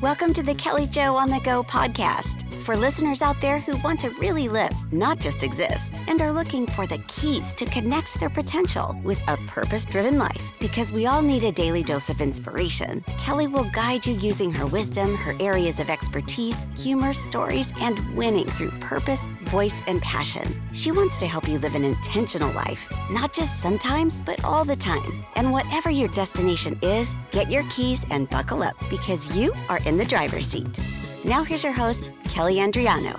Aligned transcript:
Welcome 0.00 0.32
to 0.34 0.44
the 0.44 0.54
Kelly 0.54 0.86
Joe 0.86 1.16
on 1.16 1.28
the 1.28 1.40
Go 1.40 1.64
podcast 1.64 2.44
for 2.62 2.76
listeners 2.76 3.20
out 3.20 3.40
there 3.40 3.58
who 3.58 3.76
want 3.78 3.98
to 4.00 4.10
really 4.10 4.48
live, 4.48 4.70
not 4.92 5.18
just 5.18 5.42
exist, 5.42 5.98
and 6.06 6.22
are 6.22 6.30
looking 6.30 6.68
for 6.68 6.86
the 6.86 6.98
keys 7.08 7.52
to 7.54 7.64
connect 7.64 8.20
their 8.20 8.30
potential 8.30 8.94
with 9.02 9.20
a 9.26 9.36
purpose 9.48 9.84
driven 9.84 10.16
life. 10.16 10.40
Because 10.60 10.92
we 10.92 11.06
all 11.06 11.20
need 11.20 11.42
a 11.42 11.50
daily 11.50 11.82
dose 11.82 12.10
of 12.10 12.20
inspiration, 12.20 13.02
Kelly 13.18 13.48
will 13.48 13.64
guide 13.70 14.06
you 14.06 14.14
using 14.14 14.52
her 14.52 14.66
wisdom, 14.66 15.16
her 15.16 15.34
areas 15.40 15.80
of 15.80 15.90
expertise, 15.90 16.64
humor, 16.76 17.12
stories, 17.12 17.72
and 17.80 17.98
winning 18.16 18.46
through 18.46 18.70
purpose, 18.78 19.26
voice, 19.46 19.82
and 19.88 20.00
passion. 20.00 20.44
She 20.72 20.92
wants 20.92 21.18
to 21.18 21.26
help 21.26 21.48
you 21.48 21.58
live 21.58 21.74
an 21.74 21.84
intentional 21.84 22.52
life, 22.52 22.92
not 23.10 23.32
just 23.32 23.60
sometimes, 23.60 24.20
but 24.20 24.44
all 24.44 24.64
the 24.64 24.76
time. 24.76 25.24
And 25.34 25.50
whatever 25.50 25.90
your 25.90 26.08
destination 26.08 26.78
is, 26.82 27.14
get 27.32 27.50
your 27.50 27.64
keys 27.70 28.06
and 28.10 28.30
buckle 28.30 28.62
up 28.62 28.76
because 28.90 29.36
you 29.36 29.52
are 29.68 29.80
in 29.88 29.96
the 29.96 30.04
driver's 30.04 30.46
seat. 30.46 30.78
Now, 31.24 31.42
here's 31.42 31.64
your 31.64 31.72
host, 31.72 32.10
Kelly 32.24 32.56
Andriano. 32.56 33.18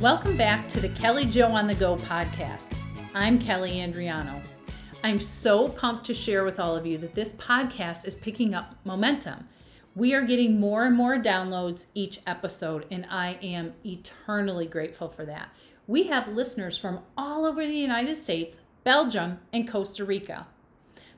Welcome 0.00 0.36
back 0.36 0.68
to 0.68 0.80
the 0.80 0.88
Kelly 0.90 1.26
Joe 1.26 1.48
on 1.48 1.66
the 1.66 1.74
Go 1.74 1.96
podcast. 1.96 2.72
I'm 3.12 3.40
Kelly 3.40 3.72
Andriano. 3.72 4.40
I'm 5.02 5.18
so 5.18 5.68
pumped 5.68 6.06
to 6.06 6.14
share 6.14 6.44
with 6.44 6.60
all 6.60 6.76
of 6.76 6.86
you 6.86 6.96
that 6.98 7.16
this 7.16 7.32
podcast 7.32 8.06
is 8.06 8.14
picking 8.14 8.54
up 8.54 8.76
momentum. 8.84 9.48
We 9.96 10.14
are 10.14 10.22
getting 10.22 10.60
more 10.60 10.84
and 10.84 10.96
more 10.96 11.18
downloads 11.18 11.86
each 11.92 12.20
episode, 12.24 12.86
and 12.90 13.04
I 13.10 13.36
am 13.42 13.74
eternally 13.84 14.66
grateful 14.66 15.08
for 15.08 15.26
that. 15.26 15.48
We 15.88 16.04
have 16.04 16.28
listeners 16.28 16.78
from 16.78 17.00
all 17.18 17.44
over 17.44 17.66
the 17.66 17.74
United 17.74 18.14
States, 18.14 18.60
Belgium, 18.84 19.40
and 19.52 19.68
Costa 19.68 20.04
Rica. 20.04 20.46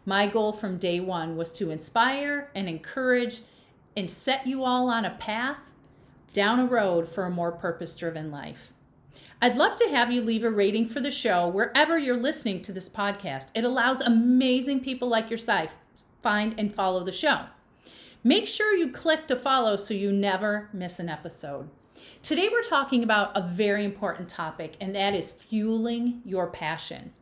My 0.06 0.26
goal 0.26 0.54
from 0.54 0.78
day 0.78 0.98
one 0.98 1.36
was 1.36 1.52
to 1.52 1.70
inspire 1.70 2.50
and 2.54 2.68
encourage 2.70 3.42
and 3.96 4.10
set 4.10 4.46
you 4.46 4.64
all 4.64 4.88
on 4.88 5.04
a 5.04 5.10
path 5.10 5.58
down 6.32 6.60
a 6.60 6.66
road 6.66 7.08
for 7.08 7.24
a 7.24 7.30
more 7.30 7.52
purpose 7.52 7.94
driven 7.94 8.30
life. 8.30 8.72
I'd 9.40 9.56
love 9.56 9.76
to 9.76 9.88
have 9.90 10.10
you 10.10 10.22
leave 10.22 10.42
a 10.42 10.50
rating 10.50 10.86
for 10.86 11.00
the 11.00 11.10
show 11.10 11.48
wherever 11.48 11.98
you're 11.98 12.16
listening 12.16 12.62
to 12.62 12.72
this 12.72 12.88
podcast. 12.88 13.50
It 13.54 13.64
allows 13.64 14.00
amazing 14.00 14.80
people 14.80 15.08
like 15.08 15.30
yourself 15.30 15.76
find 16.22 16.54
and 16.58 16.74
follow 16.74 17.04
the 17.04 17.12
show. 17.12 17.46
Make 18.22 18.46
sure 18.46 18.74
you 18.74 18.90
click 18.90 19.26
to 19.26 19.36
follow 19.36 19.76
so 19.76 19.92
you 19.92 20.10
never 20.10 20.70
miss 20.72 20.98
an 20.98 21.10
episode. 21.10 21.68
Today, 22.22 22.48
we're 22.50 22.62
talking 22.62 23.04
about 23.04 23.36
a 23.36 23.42
very 23.42 23.84
important 23.84 24.28
topic, 24.30 24.76
and 24.80 24.94
that 24.94 25.14
is 25.14 25.30
fueling 25.30 26.22
your 26.24 26.46
passion. 26.46 27.12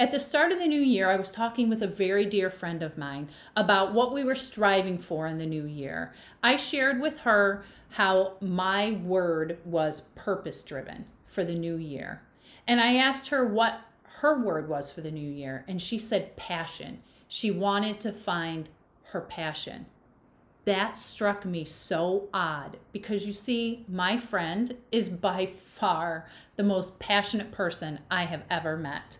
At 0.00 0.12
the 0.12 0.20
start 0.20 0.52
of 0.52 0.60
the 0.60 0.68
new 0.68 0.80
year, 0.80 1.10
I 1.10 1.16
was 1.16 1.32
talking 1.32 1.68
with 1.68 1.82
a 1.82 1.88
very 1.88 2.24
dear 2.24 2.50
friend 2.50 2.84
of 2.84 2.96
mine 2.96 3.30
about 3.56 3.92
what 3.92 4.12
we 4.12 4.22
were 4.22 4.36
striving 4.36 4.96
for 4.96 5.26
in 5.26 5.38
the 5.38 5.46
new 5.46 5.66
year. 5.66 6.14
I 6.40 6.54
shared 6.54 7.00
with 7.00 7.18
her 7.20 7.64
how 7.90 8.34
my 8.40 8.92
word 8.92 9.58
was 9.64 10.02
purpose 10.14 10.62
driven 10.62 11.06
for 11.26 11.42
the 11.42 11.56
new 11.56 11.76
year. 11.76 12.22
And 12.64 12.80
I 12.80 12.94
asked 12.94 13.30
her 13.30 13.44
what 13.44 13.80
her 14.20 14.38
word 14.38 14.68
was 14.68 14.88
for 14.88 15.00
the 15.00 15.10
new 15.10 15.28
year, 15.28 15.64
and 15.66 15.82
she 15.82 15.98
said 15.98 16.36
passion. 16.36 17.02
She 17.26 17.50
wanted 17.50 17.98
to 18.00 18.12
find 18.12 18.68
her 19.06 19.20
passion. 19.20 19.86
That 20.64 20.96
struck 20.96 21.44
me 21.44 21.64
so 21.64 22.28
odd 22.32 22.76
because 22.92 23.26
you 23.26 23.32
see, 23.32 23.84
my 23.88 24.16
friend 24.16 24.76
is 24.92 25.08
by 25.08 25.46
far 25.46 26.28
the 26.54 26.62
most 26.62 27.00
passionate 27.00 27.50
person 27.50 27.98
I 28.08 28.26
have 28.26 28.44
ever 28.48 28.76
met. 28.76 29.18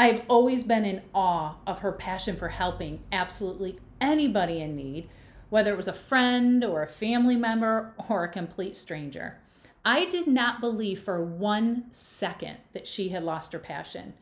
I've 0.00 0.22
always 0.28 0.62
been 0.62 0.86
in 0.86 1.02
awe 1.14 1.56
of 1.66 1.80
her 1.80 1.92
passion 1.92 2.34
for 2.34 2.48
helping 2.48 3.02
absolutely 3.12 3.76
anybody 4.00 4.62
in 4.62 4.74
need, 4.74 5.10
whether 5.50 5.74
it 5.74 5.76
was 5.76 5.88
a 5.88 5.92
friend 5.92 6.64
or 6.64 6.82
a 6.82 6.88
family 6.88 7.36
member 7.36 7.92
or 8.08 8.24
a 8.24 8.32
complete 8.32 8.78
stranger. 8.78 9.36
I 9.84 10.06
did 10.06 10.26
not 10.26 10.62
believe 10.62 11.02
for 11.02 11.22
one 11.22 11.84
second 11.90 12.56
that 12.72 12.88
she 12.88 13.10
had 13.10 13.24
lost 13.24 13.52
her 13.52 13.58
passion. 13.58 14.14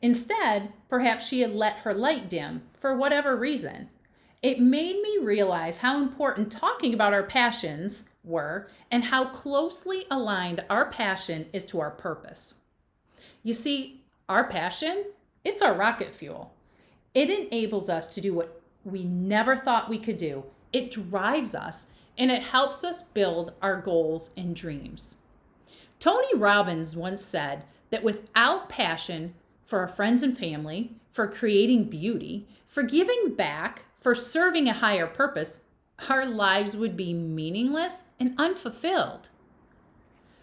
Instead, 0.00 0.72
perhaps 0.88 1.28
she 1.28 1.42
had 1.42 1.52
let 1.52 1.76
her 1.76 1.94
light 1.94 2.28
dim 2.28 2.62
for 2.80 2.96
whatever 2.96 3.36
reason. 3.36 3.90
It 4.42 4.58
made 4.58 5.00
me 5.02 5.18
realize 5.22 5.78
how 5.78 6.02
important 6.02 6.50
talking 6.50 6.92
about 6.92 7.12
our 7.12 7.22
passions 7.22 8.06
were 8.24 8.66
and 8.90 9.04
how 9.04 9.26
closely 9.26 10.04
aligned 10.10 10.64
our 10.68 10.90
passion 10.90 11.46
is 11.52 11.64
to 11.66 11.78
our 11.78 11.92
purpose. 11.92 12.54
You 13.44 13.52
see, 13.52 14.00
our 14.28 14.48
passion, 14.48 15.04
it's 15.44 15.62
our 15.62 15.74
rocket 15.74 16.14
fuel. 16.14 16.54
It 17.14 17.30
enables 17.30 17.88
us 17.88 18.06
to 18.08 18.20
do 18.20 18.34
what 18.34 18.60
we 18.84 19.04
never 19.04 19.56
thought 19.56 19.88
we 19.88 19.98
could 19.98 20.18
do. 20.18 20.44
It 20.72 20.90
drives 20.90 21.54
us 21.54 21.88
and 22.16 22.30
it 22.30 22.42
helps 22.42 22.84
us 22.84 23.02
build 23.02 23.54
our 23.62 23.80
goals 23.80 24.30
and 24.36 24.54
dreams. 24.54 25.16
Tony 25.98 26.34
Robbins 26.34 26.96
once 26.96 27.24
said 27.24 27.64
that 27.90 28.02
without 28.02 28.68
passion 28.68 29.34
for 29.64 29.80
our 29.80 29.88
friends 29.88 30.22
and 30.22 30.36
family, 30.36 30.96
for 31.12 31.28
creating 31.28 31.84
beauty, 31.84 32.48
for 32.66 32.82
giving 32.82 33.34
back, 33.36 33.82
for 33.98 34.14
serving 34.14 34.66
a 34.66 34.72
higher 34.72 35.06
purpose, 35.06 35.60
our 36.08 36.26
lives 36.26 36.76
would 36.76 36.96
be 36.96 37.14
meaningless 37.14 38.04
and 38.18 38.34
unfulfilled. 38.38 39.28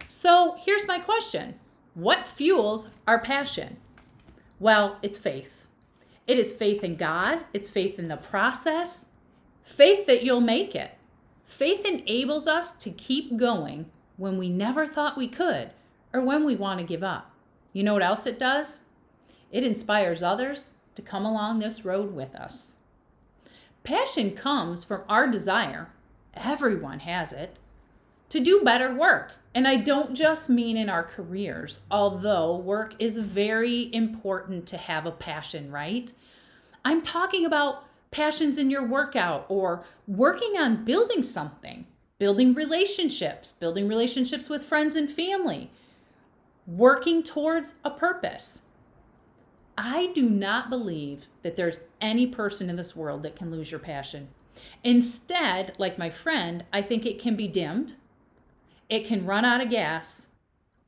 So 0.07 0.55
here's 0.59 0.87
my 0.87 0.99
question 0.99 1.55
what 1.93 2.25
fuels 2.25 2.91
our 3.07 3.19
passion? 3.19 3.77
Well, 4.59 4.97
it's 5.01 5.17
faith. 5.17 5.65
It 6.27 6.37
is 6.37 6.53
faith 6.53 6.83
in 6.83 6.95
God, 6.95 7.45
it's 7.53 7.69
faith 7.69 7.97
in 7.97 8.07
the 8.07 8.17
process, 8.17 9.05
faith 9.63 10.05
that 10.05 10.21
you'll 10.21 10.41
make 10.41 10.75
it. 10.75 10.91
Faith 11.45 11.85
enables 11.85 12.45
us 12.45 12.73
to 12.73 12.91
keep 12.91 13.35
going 13.37 13.89
when 14.17 14.37
we 14.37 14.49
never 14.49 14.85
thought 14.85 15.17
we 15.17 15.27
could 15.27 15.71
or 16.13 16.21
when 16.21 16.45
we 16.45 16.55
want 16.55 16.79
to 16.79 16.85
give 16.85 17.03
up. 17.03 17.31
You 17.73 17.83
know 17.83 17.93
what 17.93 18.03
else 18.03 18.27
it 18.27 18.37
does? 18.37 18.81
It 19.51 19.63
inspires 19.63 20.21
others 20.21 20.73
to 20.95 21.01
come 21.01 21.25
along 21.25 21.59
this 21.59 21.85
road 21.85 22.13
with 22.13 22.35
us. 22.35 22.73
Passion 23.83 24.35
comes 24.35 24.83
from 24.83 25.03
our 25.07 25.27
desire, 25.27 25.89
everyone 26.35 26.99
has 26.99 27.31
it, 27.31 27.57
to 28.29 28.39
do 28.39 28.61
better 28.61 28.93
work 28.93 29.33
and 29.53 29.67
I 29.67 29.77
don't 29.77 30.13
just 30.13 30.47
mean 30.47 30.77
in 30.77 30.89
our 30.89 31.03
careers, 31.03 31.81
although 31.89 32.55
work 32.55 32.93
is 32.99 33.17
very 33.17 33.93
important 33.93 34.67
to 34.67 34.77
have 34.77 35.05
a 35.05 35.11
passion, 35.11 35.71
right? 35.71 36.13
I'm 36.85 37.01
talking 37.01 37.45
about 37.45 37.83
passions 38.11 38.57
in 38.57 38.69
your 38.69 38.85
workout 38.85 39.45
or 39.49 39.83
working 40.07 40.55
on 40.57 40.85
building 40.85 41.23
something, 41.23 41.85
building 42.19 42.53
relationships, 42.53 43.51
building 43.51 43.87
relationships 43.87 44.49
with 44.49 44.63
friends 44.63 44.95
and 44.95 45.09
family, 45.09 45.71
working 46.67 47.23
towards 47.23 47.75
a 47.83 47.89
purpose. 47.89 48.59
I 49.77 50.11
do 50.13 50.29
not 50.29 50.69
believe 50.69 51.25
that 51.41 51.55
there's 51.55 51.79
any 51.99 52.27
person 52.27 52.69
in 52.69 52.75
this 52.75 52.95
world 52.95 53.23
that 53.23 53.35
can 53.35 53.49
lose 53.49 53.71
your 53.71 53.79
passion. 53.79 54.27
Instead, 54.83 55.79
like 55.79 55.97
my 55.97 56.09
friend, 56.09 56.65
I 56.71 56.81
think 56.81 57.05
it 57.05 57.19
can 57.19 57.35
be 57.35 57.47
dimmed 57.47 57.95
it 58.89 59.05
can 59.05 59.25
run 59.25 59.45
out 59.45 59.61
of 59.61 59.69
gas 59.69 60.27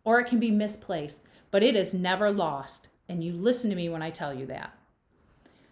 or 0.03 0.19
it 0.19 0.27
can 0.27 0.39
be 0.39 0.51
misplaced, 0.51 1.21
but 1.51 1.63
it 1.63 1.75
is 1.75 1.93
never 1.93 2.31
lost. 2.31 2.89
And 3.07 3.23
you 3.23 3.33
listen 3.33 3.69
to 3.69 3.75
me 3.75 3.89
when 3.89 4.01
I 4.01 4.09
tell 4.09 4.33
you 4.33 4.45
that. 4.47 4.73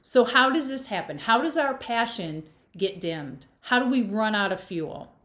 So, 0.02 0.24
how 0.24 0.50
does 0.50 0.70
this 0.70 0.88
happen? 0.88 1.20
How 1.20 1.42
does 1.42 1.58
our 1.58 1.74
passion 1.74 2.44
get 2.78 3.02
dimmed? 3.02 3.48
How 3.62 3.80
do 3.80 3.90
we 3.90 4.02
run 4.02 4.36
out 4.36 4.52
of 4.52 4.62
fuel? 4.62 5.14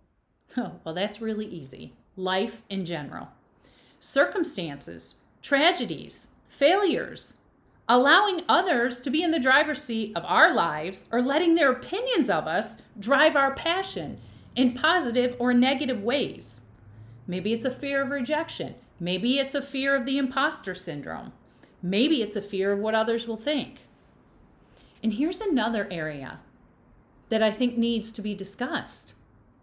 Oh, 0.57 0.75
well, 0.85 0.95
that's 0.95 1.21
really 1.21 1.47
easy. 1.47 1.95
Life 2.15 2.63
in 2.71 2.85
general, 2.85 3.31
circumstances, 3.99 5.17
tragedies, 5.43 6.29
failures, 6.47 7.35
allowing 7.89 8.43
others 8.49 9.01
to 9.01 9.11
be 9.11 9.25
in 9.25 9.33
the 9.33 9.41
driver's 9.41 9.83
seat 9.83 10.13
of 10.17 10.25
our 10.25 10.55
lives 10.55 11.07
or 11.11 11.21
letting 11.21 11.57
their 11.57 11.73
opinions 11.73 12.31
of 12.31 12.47
us 12.47 12.77
drive 13.01 13.35
our 13.35 13.53
passion 13.53 14.19
in 14.55 14.75
positive 14.75 15.35
or 15.41 15.53
negative 15.53 16.03
ways. 16.03 16.61
Maybe 17.27 17.53
it's 17.53 17.65
a 17.65 17.71
fear 17.71 18.03
of 18.03 18.11
rejection. 18.11 18.75
Maybe 19.01 19.39
it's 19.39 19.55
a 19.55 19.63
fear 19.63 19.95
of 19.95 20.07
the 20.07 20.19
imposter 20.19 20.75
syndrome. 20.75 21.33
Maybe 21.83 22.23
it's 22.23 22.37
a 22.37 22.43
fear 22.43 22.73
of 22.73 22.79
what 22.79 22.95
others 22.95 23.27
will 23.27 23.37
think. 23.37 23.81
And 25.03 25.15
here's 25.15 25.41
another 25.41 25.87
area 25.91 26.41
that 27.29 27.43
I 27.43 27.51
think 27.51 27.77
needs 27.77 28.13
to 28.13 28.23
be 28.23 28.35
discussed 28.35 29.15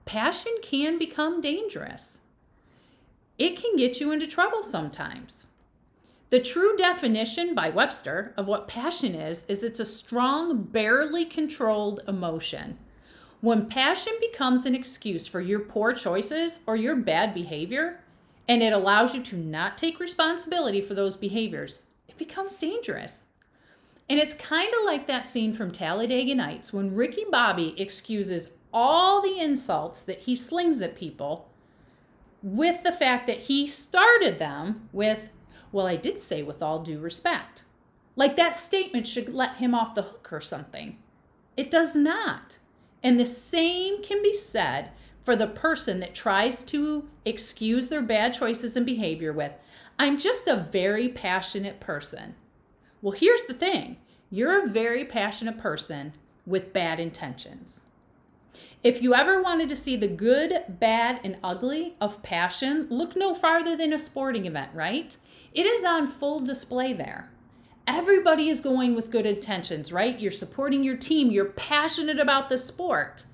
passion 0.05 0.51
can 0.61 0.97
become 0.97 1.41
dangerous, 1.41 2.19
it 3.37 3.55
can 3.55 3.75
get 3.77 3.99
you 3.99 4.11
into 4.11 4.27
trouble 4.27 4.61
sometimes. 4.61 5.47
The 6.29 6.39
true 6.39 6.75
definition 6.77 7.53
by 7.53 7.69
Webster 7.69 8.33
of 8.37 8.47
what 8.47 8.67
passion 8.67 9.15
is 9.15 9.45
is 9.47 9.63
it's 9.63 9.79
a 9.79 9.85
strong, 9.85 10.63
barely 10.63 11.25
controlled 11.25 12.01
emotion 12.07 12.77
when 13.41 13.67
passion 13.67 14.13
becomes 14.19 14.65
an 14.65 14.75
excuse 14.75 15.27
for 15.27 15.41
your 15.41 15.59
poor 15.59 15.93
choices 15.93 16.59
or 16.67 16.75
your 16.75 16.95
bad 16.95 17.33
behavior, 17.33 17.99
and 18.47 18.61
it 18.61 18.71
allows 18.71 19.15
you 19.15 19.23
to 19.23 19.35
not 19.35 19.77
take 19.77 19.99
responsibility 19.99 20.79
for 20.79 20.93
those 20.93 21.15
behaviors, 21.15 21.83
it 22.07 22.17
becomes 22.17 22.57
dangerous. 22.57 23.25
And 24.07 24.19
it's 24.19 24.33
kind 24.33 24.71
of 24.73 24.85
like 24.85 25.07
that 25.07 25.25
scene 25.25 25.53
from 25.53 25.71
Talladega 25.71 26.35
Nights 26.35 26.71
when 26.71 26.93
Ricky 26.93 27.25
Bobby 27.31 27.73
excuses 27.81 28.49
all 28.73 29.21
the 29.21 29.39
insults 29.39 30.03
that 30.03 30.19
he 30.19 30.35
slings 30.35 30.81
at 30.81 30.95
people 30.95 31.49
with 32.43 32.83
the 32.83 32.91
fact 32.91 33.27
that 33.27 33.39
he 33.39 33.65
started 33.65 34.37
them 34.37 34.89
with, 34.91 35.29
well, 35.71 35.87
I 35.87 35.95
did 35.95 36.19
say 36.19 36.43
with 36.43 36.61
all 36.61 36.79
due 36.79 36.99
respect. 36.99 37.65
Like 38.15 38.35
that 38.35 38.55
statement 38.55 39.07
should 39.07 39.33
let 39.33 39.55
him 39.57 39.73
off 39.73 39.95
the 39.95 40.03
hook 40.03 40.29
or 40.31 40.41
something. 40.41 40.97
It 41.55 41.71
does 41.71 41.95
not. 41.95 42.57
And 43.03 43.19
the 43.19 43.25
same 43.25 44.03
can 44.03 44.21
be 44.21 44.33
said 44.33 44.89
for 45.23 45.35
the 45.35 45.47
person 45.47 45.99
that 45.99 46.15
tries 46.15 46.63
to 46.63 47.07
excuse 47.25 47.87
their 47.87 48.01
bad 48.01 48.33
choices 48.33 48.75
and 48.75 48.85
behavior 48.85 49.33
with, 49.33 49.53
I'm 49.99 50.17
just 50.17 50.47
a 50.47 50.67
very 50.71 51.09
passionate 51.09 51.79
person. 51.79 52.35
Well, 53.01 53.11
here's 53.11 53.43
the 53.45 53.53
thing 53.53 53.97
you're 54.29 54.63
a 54.63 54.67
very 54.67 55.05
passionate 55.05 55.57
person 55.57 56.13
with 56.45 56.73
bad 56.73 56.99
intentions. 56.99 57.81
If 58.83 59.01
you 59.01 59.13
ever 59.13 59.41
wanted 59.41 59.69
to 59.69 59.75
see 59.75 59.95
the 59.95 60.07
good, 60.07 60.63
bad, 60.67 61.19
and 61.23 61.37
ugly 61.43 61.95
of 62.01 62.23
passion, 62.23 62.87
look 62.89 63.15
no 63.15 63.35
farther 63.35 63.75
than 63.75 63.93
a 63.93 63.97
sporting 63.97 64.45
event, 64.45 64.71
right? 64.73 65.15
It 65.53 65.65
is 65.65 65.83
on 65.83 66.07
full 66.07 66.39
display 66.39 66.93
there. 66.93 67.29
Everybody 67.87 68.49
is 68.49 68.61
going 68.61 68.95
with 68.95 69.11
good 69.11 69.25
intentions, 69.25 69.91
right? 69.91 70.19
You're 70.19 70.31
supporting 70.31 70.83
your 70.83 70.97
team, 70.97 71.31
you're 71.31 71.45
passionate 71.45 72.19
about 72.19 72.49
the 72.49 72.57
sport, 72.57 73.25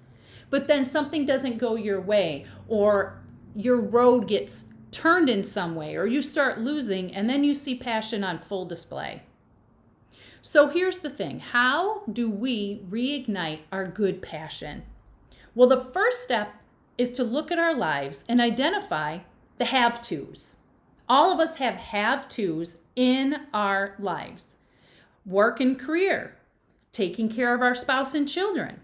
but 0.49 0.67
then 0.67 0.85
something 0.85 1.25
doesn't 1.25 1.57
go 1.57 1.75
your 1.75 1.99
way, 1.99 2.45
or 2.67 3.21
your 3.55 3.77
road 3.77 4.27
gets 4.27 4.65
turned 4.91 5.29
in 5.29 5.43
some 5.43 5.75
way, 5.75 5.95
or 5.95 6.05
you 6.05 6.21
start 6.21 6.59
losing, 6.59 7.13
and 7.13 7.29
then 7.29 7.43
you 7.43 7.53
see 7.53 7.75
passion 7.75 8.23
on 8.23 8.39
full 8.39 8.65
display. 8.65 9.23
So 10.41 10.69
here's 10.69 10.99
the 10.99 11.09
thing 11.09 11.39
how 11.39 12.03
do 12.11 12.29
we 12.29 12.81
reignite 12.89 13.59
our 13.71 13.85
good 13.85 14.21
passion? 14.21 14.83
Well, 15.53 15.67
the 15.67 15.81
first 15.81 16.23
step 16.23 16.53
is 16.97 17.11
to 17.11 17.23
look 17.23 17.51
at 17.51 17.59
our 17.59 17.75
lives 17.75 18.23
and 18.29 18.39
identify 18.39 19.19
the 19.57 19.65
have 19.65 20.01
tos. 20.01 20.55
All 21.09 21.31
of 21.31 21.39
us 21.39 21.57
have 21.57 21.75
have 21.75 22.29
tos 22.29 22.77
in 22.97 23.37
our 23.53 23.95
lives 23.99 24.55
work 25.25 25.59
and 25.59 25.77
career, 25.77 26.35
taking 26.93 27.29
care 27.29 27.53
of 27.53 27.61
our 27.61 27.75
spouse 27.75 28.13
and 28.13 28.27
children. 28.27 28.79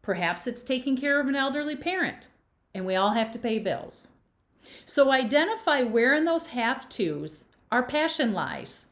Perhaps 0.00 0.46
it's 0.46 0.62
taking 0.62 0.96
care 0.96 1.20
of 1.20 1.26
an 1.26 1.34
elderly 1.34 1.76
parent, 1.76 2.28
and 2.72 2.86
we 2.86 2.94
all 2.94 3.10
have 3.10 3.30
to 3.32 3.38
pay 3.38 3.58
bills. 3.58 4.08
So 4.84 5.10
identify 5.10 5.82
where 5.82 6.14
in 6.14 6.24
those 6.24 6.48
have 6.48 6.88
tos 6.88 7.46
our 7.70 7.82
passion 7.82 8.32
lies. 8.32 8.86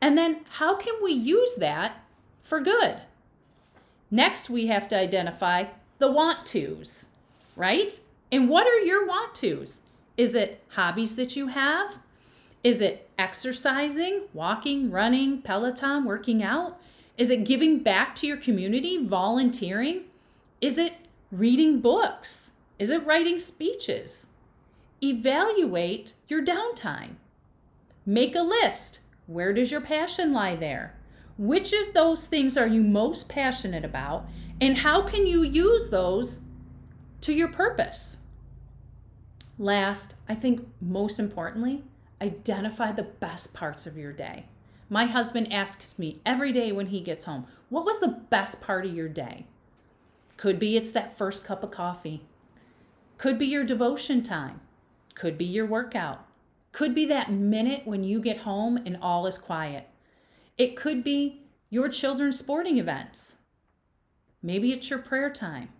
And 0.00 0.16
then 0.16 0.44
how 0.50 0.76
can 0.76 0.94
we 1.02 1.12
use 1.12 1.56
that 1.56 2.04
for 2.42 2.60
good? 2.60 2.98
Next, 4.10 4.48
we 4.48 4.68
have 4.68 4.88
to 4.88 4.98
identify 4.98 5.64
the 5.98 6.10
want 6.10 6.46
tos, 6.46 7.06
right? 7.56 7.92
And 8.30 8.48
what 8.48 8.66
are 8.66 8.78
your 8.78 9.06
want 9.06 9.34
tos? 9.34 9.82
Is 10.16 10.34
it 10.34 10.62
hobbies 10.68 11.16
that 11.16 11.36
you 11.36 11.48
have? 11.48 11.98
Is 12.66 12.80
it 12.80 13.08
exercising, 13.16 14.22
walking, 14.34 14.90
running, 14.90 15.40
Peloton, 15.40 16.04
working 16.04 16.42
out? 16.42 16.80
Is 17.16 17.30
it 17.30 17.44
giving 17.44 17.78
back 17.78 18.16
to 18.16 18.26
your 18.26 18.38
community, 18.38 19.06
volunteering? 19.06 20.06
Is 20.60 20.76
it 20.76 20.94
reading 21.30 21.78
books? 21.80 22.50
Is 22.80 22.90
it 22.90 23.06
writing 23.06 23.38
speeches? 23.38 24.26
Evaluate 25.00 26.14
your 26.26 26.44
downtime. 26.44 27.14
Make 28.04 28.34
a 28.34 28.42
list. 28.42 28.98
Where 29.28 29.52
does 29.52 29.70
your 29.70 29.80
passion 29.80 30.32
lie 30.32 30.56
there? 30.56 30.98
Which 31.38 31.72
of 31.72 31.94
those 31.94 32.26
things 32.26 32.56
are 32.56 32.66
you 32.66 32.82
most 32.82 33.28
passionate 33.28 33.84
about? 33.84 34.26
And 34.60 34.78
how 34.78 35.02
can 35.02 35.24
you 35.24 35.44
use 35.44 35.90
those 35.90 36.40
to 37.20 37.32
your 37.32 37.46
purpose? 37.46 38.16
Last, 39.56 40.16
I 40.28 40.34
think 40.34 40.66
most 40.80 41.20
importantly, 41.20 41.84
identify 42.20 42.92
the 42.92 43.02
best 43.02 43.54
parts 43.54 43.86
of 43.86 43.96
your 43.96 44.12
day. 44.12 44.46
My 44.88 45.06
husband 45.06 45.52
asks 45.52 45.98
me 45.98 46.20
every 46.24 46.52
day 46.52 46.72
when 46.72 46.86
he 46.86 47.00
gets 47.00 47.24
home, 47.24 47.46
What 47.68 47.84
was 47.84 47.98
the 47.98 48.20
best 48.30 48.60
part 48.60 48.86
of 48.86 48.94
your 48.94 49.08
day? 49.08 49.46
Could 50.36 50.58
be 50.58 50.76
it's 50.76 50.92
that 50.92 51.16
first 51.16 51.44
cup 51.44 51.62
of 51.62 51.70
coffee. 51.70 52.24
Could 53.18 53.38
be 53.38 53.46
your 53.46 53.64
devotion 53.64 54.22
time. 54.22 54.60
Could 55.14 55.38
be 55.38 55.44
your 55.44 55.66
workout. 55.66 56.26
Could 56.72 56.94
be 56.94 57.06
that 57.06 57.32
minute 57.32 57.82
when 57.86 58.04
you 58.04 58.20
get 58.20 58.38
home 58.38 58.76
and 58.76 58.98
all 59.00 59.26
is 59.26 59.38
quiet. 59.38 59.88
It 60.58 60.76
could 60.76 61.02
be 61.02 61.42
your 61.70 61.88
children's 61.88 62.38
sporting 62.38 62.78
events. 62.78 63.36
Maybe 64.42 64.72
it's 64.72 64.90
your 64.90 64.98
prayer 64.98 65.30
time. 65.30 65.70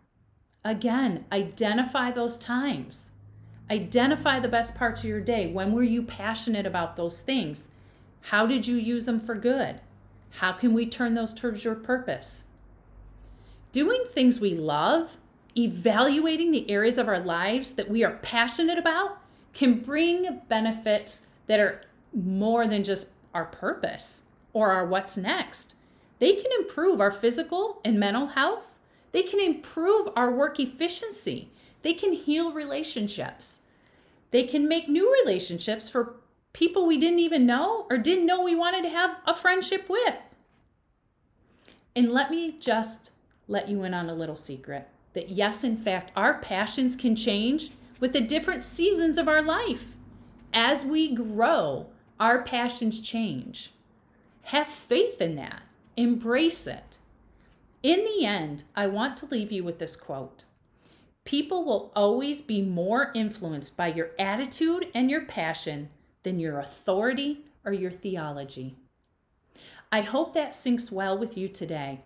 Again, 0.65 1.27
identify 1.31 2.11
those 2.11 2.37
times. 2.39 3.13
Identify 3.71 4.41
the 4.41 4.49
best 4.49 4.77
parts 4.77 5.01
of 5.01 5.09
your 5.09 5.21
day. 5.21 5.53
When 5.53 5.73
were 5.73 5.83
you 5.83 6.03
passionate 6.03 6.67
about 6.67 6.97
those 6.97 7.21
things? 7.21 7.69
How 8.23 8.47
did 8.47 8.67
you 8.67 8.77
use 8.77 9.07
them 9.07 9.21
for 9.21 9.35
good? 9.35 9.81
How 10.31 10.53
can 10.53 10.73
we 10.73 10.87
turn 10.87 11.15
those 11.15 11.35
towards 11.35 11.65
your 11.65 11.75
purpose? 11.75 12.45
Doing 13.73 14.05
things 14.09 14.41
we 14.41 14.55
love, 14.55 15.17
evaluating 15.57 16.53
the 16.53 16.71
areas 16.71 16.99
of 16.99 17.09
our 17.09 17.19
lives 17.19 17.73
that 17.75 17.91
we 17.91 18.05
are 18.05 18.19
passionate 18.23 18.79
about, 18.79 19.19
can 19.53 19.81
bring 19.81 20.43
benefits 20.49 21.27
that 21.47 21.61
are 21.61 21.83
more 22.13 22.67
than 22.67 22.85
just 22.85 23.09
our 23.35 23.47
purpose 23.47 24.23
or 24.53 24.71
our 24.71 24.87
what's 24.87 25.17
next. 25.17 25.75
They 26.19 26.35
can 26.35 26.51
improve 26.59 27.01
our 27.01 27.11
physical 27.13 27.81
and 27.85 27.99
mental 27.99 28.29
health. 28.29 28.75
They 29.13 29.23
can 29.23 29.41
improve 29.41 30.09
our 30.15 30.31
work 30.31 30.61
efficiency. 30.61 31.51
They 31.87 31.95
can 31.95 32.15
heal 32.15 32.51
relationships. 32.51 33.61
They 34.33 34.43
can 34.43 34.67
make 34.67 34.89
new 34.89 35.09
relationships 35.23 35.89
for 35.89 36.17
people 36.53 36.85
we 36.85 36.99
didn't 36.99 37.21
even 37.21 37.47
know 37.47 37.87
or 37.89 37.97
didn't 37.97 38.27
know 38.27 38.43
we 38.43 38.57
wanted 38.57 38.83
to 38.83 38.89
have 38.89 39.21
a 39.25 39.33
friendship 39.33 39.89
with. 39.89 40.35
And 41.95 42.11
let 42.11 42.29
me 42.29 42.57
just 42.59 43.13
let 43.47 43.69
you 43.69 43.85
in 43.85 43.95
on 43.95 44.11
a 44.11 44.17
little 44.17 44.35
secret 44.35 44.89
that 45.13 45.29
yes, 45.29 45.63
in 45.63 45.77
fact, 45.77 46.11
our 46.17 46.41
passions 46.41 46.97
can 46.97 47.15
change 47.15 47.71
with 48.01 48.13
the 48.13 48.21
different 48.21 48.65
seasons 48.65 49.17
of 49.17 49.29
our 49.29 49.41
life. 49.41 49.95
As 50.53 50.85
we 50.85 51.15
grow, 51.15 51.87
our 52.19 52.43
passions 52.43 52.99
change. 52.99 53.71
Have 54.43 54.67
faith 54.67 55.21
in 55.21 55.37
that, 55.37 55.63
embrace 55.97 56.67
it. 56.67 56.99
In 57.85 58.05
the 58.05 58.27
end, 58.27 58.65
I 58.75 58.89
want 58.89 59.17
to 59.19 59.27
leave 59.27 59.53
you 59.53 59.63
with 59.63 59.79
this 59.79 59.95
quote 59.95 60.43
People 61.27 61.65
will 61.65 61.93
always 61.97 62.41
be 62.41 62.63
more 62.63 63.11
influenced 63.13 63.77
by 63.77 63.89
your 63.89 64.11
attitude 64.17 64.87
and 64.95 65.11
your 65.11 65.25
passion 65.25 65.91
than 66.23 66.39
your 66.39 66.61
authority 66.61 67.41
or 67.65 67.73
your 67.73 67.91
theology. 67.91 68.77
I 69.91 70.03
hope 70.03 70.35
that 70.35 70.55
sinks 70.55 70.93
well 70.93 71.19
with 71.19 71.37
you 71.37 71.49
today. 71.49 72.03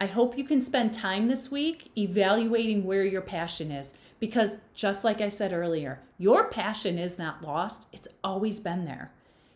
I 0.00 0.06
hope 0.06 0.38
you 0.38 0.44
can 0.44 0.62
spend 0.62 0.94
time 0.94 1.28
this 1.28 1.50
week 1.50 1.90
evaluating 1.98 2.84
where 2.84 3.04
your 3.04 3.20
passion 3.20 3.70
is 3.70 3.92
because, 4.20 4.60
just 4.74 5.04
like 5.04 5.20
I 5.20 5.28
said 5.28 5.52
earlier, 5.52 6.00
your 6.16 6.48
passion 6.48 6.98
is 6.98 7.18
not 7.18 7.44
lost, 7.44 7.88
it's 7.92 8.08
always 8.24 8.58
been 8.58 8.86
there. 8.86 9.12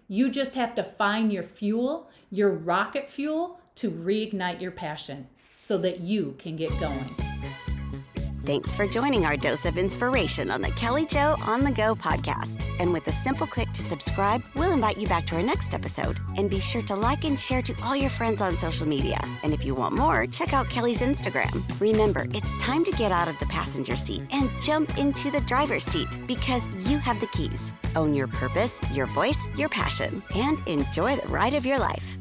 You 0.09 0.28
just 0.28 0.54
have 0.57 0.75
to 0.75 0.83
find 0.83 1.33
your 1.33 1.42
fuel, 1.42 2.11
your 2.30 2.50
rocket 2.50 3.09
fuel, 3.09 3.61
to 3.76 3.90
reignite 3.90 4.61
your 4.61 4.73
passion 4.73 5.26
so 5.57 5.78
that 5.78 6.00
you 6.00 6.35
can 6.38 6.57
get 6.57 6.71
going. 6.78 7.16
Thanks 8.44 8.75
for 8.75 8.87
joining 8.87 9.26
our 9.26 9.37
dose 9.37 9.66
of 9.66 9.76
inspiration 9.76 10.50
on 10.50 10.62
the 10.62 10.70
Kelly 10.70 11.04
Joe 11.04 11.37
On 11.42 11.62
the 11.62 11.70
Go 11.70 11.94
podcast. 11.94 12.64
And 12.80 12.90
with 12.90 13.06
a 13.06 13.12
simple 13.12 13.47
click 13.47 13.70
to 13.73 13.82
subscribe, 13.82 14.42
we'll 14.54 14.73
invite 14.73 14.97
you 14.97 15.06
back 15.06 15.26
to 15.26 15.37
our 15.37 15.42
next 15.42 15.75
episode. 15.75 16.18
And 16.38 16.49
be 16.49 16.59
sure 16.59 16.80
to 16.82 16.97
like 16.97 17.25
and 17.25 17.38
share 17.38 17.61
to 17.61 17.75
all 17.82 17.94
your 17.94 18.09
friends 18.09 18.40
on 18.40 18.56
social 18.56 18.88
media. 18.88 19.23
And 19.42 19.52
if 19.52 19.62
you 19.62 19.75
want 19.75 19.94
more, 19.94 20.26
check 20.26 20.54
out 20.54 20.70
Kelly's 20.70 21.02
Instagram. 21.02 21.52
Remember, 21.80 22.26
it's 22.32 22.59
time 22.59 22.82
to 22.85 22.92
get 22.92 23.12
out 23.12 23.28
of 23.28 23.38
the 23.40 23.47
passenger 23.47 23.97
seat 23.97 24.23
and 24.32 24.49
jump 24.62 24.97
into 24.97 25.30
the 25.30 25.42
driver's 25.42 25.85
seat 25.85 26.09
because 26.26 26.66
you 26.90 26.97
have 26.97 27.20
the 27.20 27.26
keys. 27.28 27.75
Own 27.94 28.14
your 28.14 28.26
purpose, 28.26 28.80
your 28.94 29.06
voice, 29.06 29.47
your 29.54 29.68
passion, 29.68 30.23
and 30.35 30.66
enjoy 30.66 31.16
the 31.16 31.28
ride 31.28 31.52
of 31.52 31.66
your 31.66 31.78
life. 31.78 32.16